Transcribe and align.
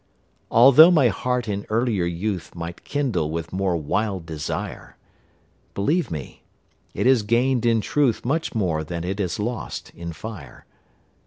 Altho' 0.51 0.89
my 0.89 1.09
heart 1.09 1.47
in 1.47 1.63
earlier 1.69 2.05
youth 2.05 2.55
Might 2.55 2.83
kindle 2.83 3.29
with 3.29 3.53
more 3.53 3.77
wild 3.77 4.25
desire, 4.25 4.97
Believe 5.75 6.09
me, 6.09 6.41
it 6.95 7.05
has 7.05 7.21
gained 7.21 7.67
in 7.67 7.81
truth 7.81 8.25
Much 8.25 8.55
more 8.55 8.83
than 8.83 9.03
it 9.03 9.19
has 9.19 9.37
lost 9.37 9.91
in 9.91 10.11
fire. 10.11 10.65